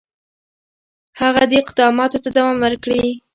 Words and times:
هغه 1.21 1.43
دي 1.49 1.57
اقداماتو 1.63 2.21
ته 2.23 2.29
دوام 2.37 2.57
ورکړي. 2.65 3.03